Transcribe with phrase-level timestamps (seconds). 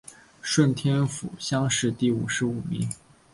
[0.41, 2.89] 顺天府乡试第五十五名。